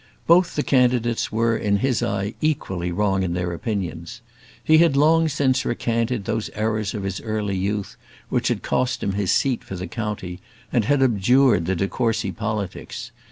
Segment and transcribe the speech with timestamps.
[0.25, 4.21] Both the candidates were in his eye equally wrong in their opinions.
[4.63, 7.97] He had long since recanted those errors of his early youth,
[8.29, 10.39] which had cost him his seat for the county,
[10.73, 13.11] and had abjured the de Courcy politics.